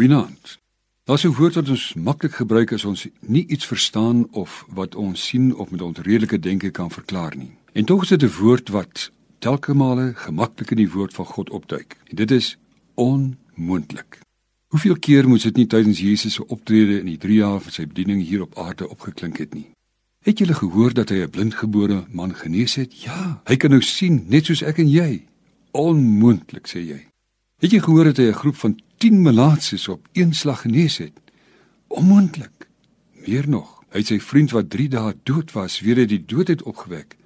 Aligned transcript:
Goeienaand. 0.00 0.58
Daar's 1.04 1.24
'n 1.24 1.34
woord 1.34 1.54
wat 1.54 1.68
ons 1.68 1.94
maklik 1.94 2.34
gebruik 2.34 2.72
as 2.72 2.84
ons 2.84 3.06
nie 3.20 3.46
iets 3.46 3.66
verstaan 3.66 4.28
of 4.30 4.64
wat 4.68 4.94
ons 4.94 5.26
sien 5.26 5.56
of 5.56 5.70
met 5.70 5.82
ons 5.82 5.98
redelike 5.98 6.38
denke 6.38 6.70
kan 6.70 6.90
verklaar 6.90 7.36
nie. 7.36 7.50
En 7.72 7.84
tog 7.84 8.02
is 8.02 8.08
dit 8.08 8.22
'n 8.22 8.36
woord 8.40 8.68
wat 8.68 9.10
telke 9.38 9.74
male 9.74 10.12
gemaklik 10.14 10.70
in 10.70 10.76
die 10.76 10.90
woord 10.90 11.14
van 11.14 11.24
God 11.24 11.50
opduik. 11.50 11.96
En 12.04 12.16
dit 12.16 12.30
is 12.30 12.58
onmoontlik. 12.94 14.18
Hoeveel 14.66 14.98
keer 14.98 15.28
moes 15.28 15.42
dit 15.42 15.56
nie 15.56 15.66
tydens 15.66 15.98
Jesus 15.98 16.34
se 16.34 16.46
optrede 16.46 16.98
in 16.98 17.06
die 17.06 17.18
3 17.18 17.34
jaar 17.34 17.60
van 17.60 17.72
sy 17.72 17.86
bediening 17.86 18.22
hier 18.22 18.42
op 18.42 18.58
aarde 18.58 18.88
opgeklink 18.88 19.36
het 19.36 19.54
nie? 19.54 19.70
Het 20.24 20.38
julle 20.38 20.54
gehoor 20.54 20.92
dat 20.92 21.08
hy 21.08 21.16
'n 21.16 21.30
blindgebore 21.30 22.04
man 22.10 22.34
genees 22.34 22.74
het? 22.74 23.02
Ja, 23.02 23.42
hy 23.44 23.56
kan 23.56 23.70
nou 23.70 23.82
sien 23.82 24.24
net 24.28 24.44
soos 24.44 24.62
ek 24.62 24.78
en 24.78 24.88
jy. 24.88 25.24
Onmoontlik 25.70 26.68
sê 26.68 26.78
jy. 26.78 27.06
Het 27.58 27.70
jy 27.70 27.80
gehoor 27.80 28.04
dat 28.04 28.16
hy 28.16 28.24
'n 28.24 28.32
groep 28.32 28.56
van 28.56 28.80
10 29.00 29.22
melaatses 29.22 29.88
op 29.88 30.08
een 30.12 30.34
slag 30.34 30.60
genees 30.60 30.98
het? 30.98 31.12
Onmoontlik. 31.86 32.68
Meer 33.26 33.48
nog, 33.48 33.68
hy 33.88 34.02
het 34.02 34.10
sy 34.10 34.18
vriend 34.20 34.52
wat 34.52 34.66
3 34.70 34.88
dae 34.92 35.14
dood 35.24 35.52
was, 35.56 35.78
weer 35.80 36.02
uit 36.02 36.10
die 36.10 36.20
dood 36.20 36.50
het 36.52 36.62
opgewek. 36.68 37.16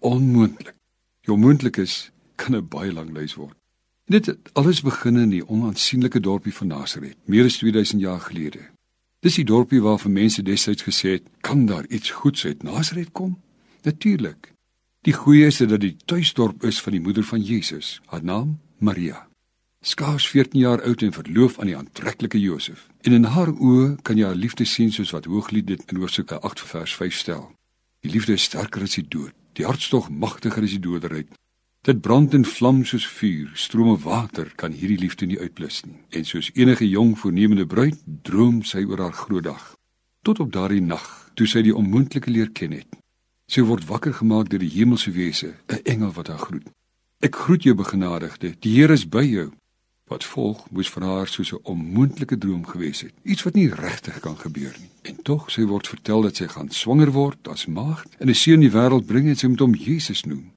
Onmoontlik. 0.00 0.72
Jou 1.20 1.36
moontlik 1.38 1.76
is 1.76 2.10
kan 2.40 2.56
'n 2.56 2.68
baie 2.68 2.92
lang 2.92 3.10
lys 3.12 3.34
word. 3.34 3.56
Dit 4.08 4.26
het 4.26 4.50
alles 4.52 4.80
begin 4.80 5.16
in 5.16 5.28
die 5.28 5.48
onaansienlike 5.48 6.20
dorpie 6.20 6.54
van 6.54 6.66
Nasaret, 6.66 7.16
meer 7.24 7.44
as 7.44 7.56
2000 7.56 8.00
jaar 8.00 8.20
gelede. 8.20 8.60
Dis 9.20 9.34
die 9.34 9.44
dorpie 9.44 9.82
waar 9.82 9.98
vir 9.98 10.10
mense 10.10 10.42
destyds 10.42 10.82
gesê 10.82 11.08
het, 11.08 11.22
kan 11.40 11.66
daar 11.66 11.86
iets 11.86 12.10
goeds 12.10 12.44
uit 12.44 12.62
Nasaret 12.62 13.12
kom? 13.12 13.38
Natuurlik. 13.82 14.52
Die 15.00 15.12
goeie 15.14 15.46
is 15.46 15.56
dat 15.56 15.80
die 15.80 15.96
tuisdorp 16.04 16.64
is 16.64 16.80
van 16.80 16.92
die 16.92 17.00
moeder 17.00 17.24
van 17.24 17.42
Jesus, 17.42 18.00
haar 18.06 18.24
naam 18.24 18.58
Maria 18.78 19.30
skaars 19.82 20.28
14 20.28 20.60
jaar 20.60 20.82
oud 20.82 21.02
en 21.02 21.12
verloof 21.12 21.58
aan 21.58 21.66
die 21.66 21.76
aantreklike 21.76 22.40
Josef. 22.40 22.86
En 23.02 23.12
in 23.12 23.24
haar 23.34 23.50
oë 23.50 23.96
kan 24.06 24.16
jy 24.16 24.26
haar 24.26 24.38
liefde 24.38 24.64
sien 24.64 24.92
soos 24.94 25.10
wat 25.10 25.26
Hooglied 25.26 25.66
dit 25.66 25.82
in 25.90 25.98
Hoofstuk 25.98 26.32
8 26.32 26.60
vers 26.60 26.94
5 26.96 27.14
stel. 27.14 27.50
Die 28.00 28.10
liefde 28.10 28.36
is 28.38 28.46
sterker 28.46 28.82
as 28.86 28.94
die 28.94 29.06
dood. 29.08 29.34
Die 29.58 29.66
hartstog 29.66 30.08
magtiger 30.10 30.62
as 30.62 30.74
die 30.76 30.82
doderyk. 30.82 31.28
Dit 31.82 32.00
brand 32.00 32.34
en 32.34 32.44
vlam 32.46 32.84
soos 32.86 33.06
vuur. 33.10 33.50
Strome 33.58 33.96
water 33.98 34.52
kan 34.56 34.72
hierdie 34.72 35.00
liefde 35.02 35.26
nie 35.26 35.38
uitblus 35.38 35.82
nie. 35.84 35.98
En 36.14 36.24
soos 36.24 36.52
enige 36.54 36.86
jong 36.88 37.16
voornemende 37.18 37.66
bruid, 37.66 37.98
droom 38.22 38.62
sy 38.62 38.84
oor 38.86 39.02
haar 39.02 39.16
groot 39.18 39.44
dag. 39.44 39.72
Tot 40.22 40.38
op 40.40 40.52
daardie 40.54 40.82
nag, 40.82 41.06
toe 41.34 41.46
sy 41.50 41.64
die 41.66 41.74
onmoontlike 41.74 42.30
leer 42.30 42.52
ken 42.54 42.76
het. 42.78 42.86
Sy 43.50 43.66
word 43.66 43.88
wakker 43.90 44.14
gemaak 44.14 44.48
deur 44.52 44.62
die 44.62 44.70
hemelse 44.70 45.10
wese, 45.10 45.54
'n 45.68 45.82
engel 45.84 46.12
wat 46.14 46.28
haar 46.28 46.38
groet. 46.38 46.70
Ek 47.20 47.36
groet 47.36 47.62
jou 47.62 47.74
begenadigde. 47.74 48.54
Die 48.60 48.74
Here 48.78 48.92
is 48.92 49.08
by 49.08 49.24
jou. 49.26 49.50
Wat 50.12 50.24
volg 50.28 50.66
moes 50.70 50.90
vir 50.92 51.04
haar 51.08 51.28
soos 51.28 51.52
'n 51.52 51.64
onmoontlike 51.72 52.36
droom 52.38 52.66
gewees 52.66 53.00
het. 53.00 53.14
Iets 53.22 53.42
wat 53.42 53.54
nie 53.54 53.68
regtig 53.68 54.20
kan 54.20 54.36
gebeur 54.36 54.74
nie. 54.80 54.90
En 55.02 55.22
tog 55.22 55.50
sy 55.50 55.64
word 55.64 55.88
vertel 55.88 56.22
dat 56.22 56.36
sy 56.36 56.46
gaan 56.46 56.70
swanger 56.70 57.10
word 57.12 57.48
as 57.48 57.66
maagd 57.66 58.16
en 58.18 58.28
'n 58.28 58.34
seun 58.34 58.54
in 58.54 58.68
die 58.68 58.76
wêreld 58.78 59.06
bring 59.06 59.28
en 59.28 59.36
sy 59.36 59.46
moet 59.46 59.60
hom 59.60 59.74
Jesus 59.74 60.24
noem. 60.24 60.52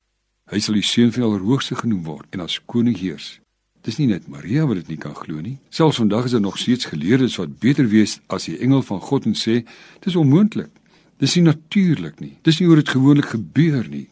Hy 0.52 0.60
sal 0.60 0.74
die 0.74 0.84
seun 0.84 1.12
van 1.12 1.22
die 1.22 1.30
Allerhoogste 1.30 1.76
genoem 1.76 2.04
word 2.04 2.28
en 2.30 2.40
as 2.40 2.60
koning 2.66 2.98
heers. 2.98 3.40
Dis 3.82 3.98
nie 3.98 4.08
net 4.08 4.28
Maria 4.28 4.66
wat 4.66 4.76
dit 4.76 4.88
nie 4.88 4.98
kan 4.98 5.16
glo 5.16 5.42
nie. 5.42 5.58
Selfs 5.70 5.98
vandag 5.98 6.26
is 6.26 6.32
daar 6.32 6.42
nog 6.42 6.58
steeds 6.58 6.86
geleerdes 6.86 7.36
wat 7.36 7.60
beter 7.60 7.88
weet 7.88 8.20
as 8.28 8.46
die 8.46 8.58
engel 8.58 8.82
van 8.82 9.00
God 9.00 9.26
en 9.26 9.36
sê 9.36 9.64
dis 10.00 10.16
onmoontlik. 10.16 10.72
Dis 11.18 11.36
nie 11.36 11.44
natuurlik 11.44 12.20
nie. 12.20 12.38
Dis 12.42 12.60
nie 12.60 12.68
hoe 12.68 12.76
dit 12.76 12.90
gewoonlik 12.90 13.26
gebeur 13.26 13.88
nie. 13.90 14.08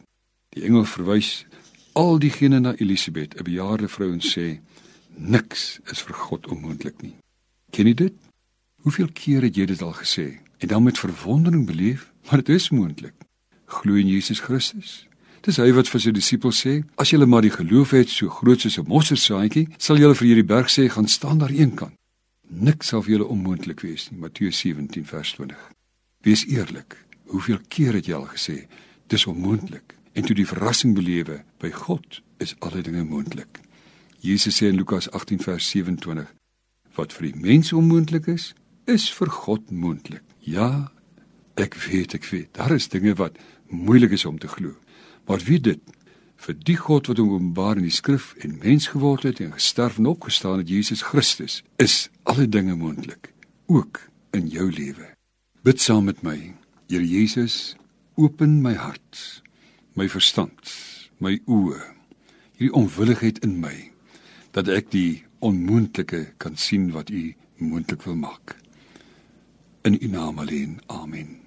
Die 0.48 0.64
engel 0.64 0.84
verwys 0.84 1.46
al 1.92 2.18
diegene 2.18 2.60
na 2.60 2.74
Elisabet, 2.74 3.34
'n 3.34 3.44
bejaarde 3.44 3.88
vrou 3.88 4.12
en 4.12 4.20
sê 4.20 4.60
Niks 5.16 5.78
is 5.92 6.02
vir 6.02 6.14
God 6.14 6.46
onmoontlik 6.50 7.02
nie. 7.02 7.14
Ken 7.70 7.86
jy 7.86 7.94
dit? 7.94 8.14
Hoeveel 8.82 9.08
keer 9.14 9.46
het 9.46 9.56
jy 9.56 9.66
dit 9.70 9.82
al 9.82 9.94
gesê 9.94 10.40
en 10.58 10.68
dan 10.68 10.82
met 10.82 10.98
verwondering 10.98 11.66
beleef, 11.66 12.10
maar 12.26 12.42
dit 12.42 12.54
is 12.56 12.70
moontlik. 12.70 13.14
Glo 13.66 13.94
in 13.94 14.08
Jesus 14.08 14.40
Christus. 14.40 15.06
Dis 15.44 15.58
hy 15.60 15.70
wat 15.76 15.90
vir 15.92 16.00
sy 16.00 16.12
disippels 16.14 16.62
sê, 16.64 16.78
as 16.96 17.10
julle 17.12 17.26
maar 17.28 17.44
die 17.44 17.52
geloof 17.52 17.92
het 17.92 18.08
so 18.08 18.32
groot 18.32 18.60
soos 18.60 18.78
'n 18.78 18.88
mosterdsaadjie, 18.88 19.68
sal 19.78 19.98
julle 19.98 20.14
vir 20.14 20.28
hierdie 20.28 20.50
berg 20.54 20.68
sê 20.68 20.88
gaan 20.88 21.08
staan 21.08 21.38
daar 21.38 21.52
eenkant. 21.52 21.94
Niks 22.48 22.88
sal 22.88 23.02
vir 23.02 23.18
julle 23.18 23.28
onmoontlik 23.28 23.80
wees 23.80 24.10
nie. 24.10 24.20
Matteus 24.20 24.58
17 24.58 25.04
vers 25.04 25.32
20. 25.32 25.70
Wees 26.22 26.46
eerlik. 26.46 26.96
Hoeveel 27.26 27.60
keer 27.68 27.94
het 27.94 28.06
jy 28.06 28.14
al 28.14 28.26
gesê 28.26 28.66
dis 29.06 29.26
onmoontlik? 29.26 29.94
En 30.14 30.22
toe 30.24 30.36
die 30.36 30.46
verrassing 30.46 30.94
belewe, 30.94 31.44
by 31.58 31.70
God 31.70 32.22
is 32.38 32.54
alle 32.60 32.82
dinge 32.82 33.04
moontlik. 33.04 33.60
Jesus 34.24 34.56
sê 34.56 34.70
in 34.70 34.76
Lukas 34.76 35.10
18 35.10 35.38
vers 35.44 35.66
27: 35.68 36.24
Wat 36.96 37.12
vir 37.12 37.26
die 37.26 37.40
mens 37.44 37.74
onmoontlik 37.76 38.24
is, 38.32 38.54
is 38.88 39.10
vir 39.12 39.28
God 39.28 39.68
moontlik. 39.68 40.24
Ja, 40.40 40.88
ek 41.60 41.76
weet, 41.90 42.16
ek 42.16 42.24
weet. 42.32 42.48
Daar 42.56 42.72
is 42.72 42.88
dinge 42.88 43.12
wat 43.20 43.36
moeilik 43.68 44.16
is 44.16 44.24
om 44.24 44.40
te 44.40 44.48
glo. 44.48 44.72
Maar 45.28 45.44
wie 45.44 45.60
dit 45.60 45.84
vir 46.40 46.56
die 46.56 46.78
God 46.80 47.12
wat 47.12 47.20
hom 47.20 47.36
openbaar 47.36 47.76
in 47.76 47.84
die 47.90 47.92
skrif 47.92 48.32
en 48.40 48.56
mens 48.64 48.88
geword 48.96 49.28
het 49.28 49.44
en 49.44 49.52
gesterf 49.58 50.00
en 50.00 50.08
opgestaan 50.08 50.64
het, 50.64 50.72
Jesus 50.72 51.04
Christus, 51.04 51.60
is 51.76 52.08
alle 52.24 52.48
dinge 52.48 52.80
moontlik, 52.80 53.34
ook 53.68 54.06
in 54.32 54.48
jou 54.48 54.70
lewe. 54.72 55.12
Bid 55.68 55.84
saam 55.84 56.08
met 56.08 56.24
my. 56.24 56.54
Here 56.88 57.04
Jesus, 57.04 57.76
open 58.16 58.62
my 58.64 58.72
hart, 58.72 59.42
my 60.00 60.08
verstand, 60.08 60.76
my 61.20 61.42
oë, 61.44 61.80
hierdie 62.56 62.72
onwilligheid 62.72 63.44
in 63.44 63.60
my 63.60 63.93
dat 64.54 64.70
ek 64.70 64.90
die 64.94 65.24
onmoontlike 65.42 66.20
kan 66.38 66.54
sien 66.56 66.92
wat 66.94 67.10
u 67.10 67.34
moontlik 67.58 68.06
wil 68.06 68.14
maak. 68.14 68.56
In 69.82 69.98
u 70.00 70.06
naam 70.08 70.38
alleen. 70.38 70.78
Amen. 70.86 71.43